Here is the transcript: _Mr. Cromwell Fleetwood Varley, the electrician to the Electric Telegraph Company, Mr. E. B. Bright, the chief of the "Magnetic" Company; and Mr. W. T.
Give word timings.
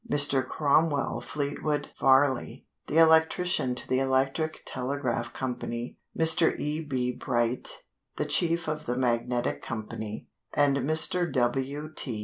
_Mr. 0.11 0.43
Cromwell 0.43 1.21
Fleetwood 1.21 1.89
Varley, 1.99 2.65
the 2.87 2.97
electrician 2.97 3.75
to 3.75 3.87
the 3.87 3.99
Electric 3.99 4.63
Telegraph 4.65 5.31
Company, 5.31 5.99
Mr. 6.17 6.59
E. 6.59 6.83
B. 6.83 7.11
Bright, 7.11 7.83
the 8.15 8.25
chief 8.25 8.67
of 8.67 8.87
the 8.87 8.97
"Magnetic" 8.97 9.61
Company; 9.61 10.27
and 10.55 10.77
Mr. 10.77 11.31
W. 11.31 11.91
T. 11.95 12.19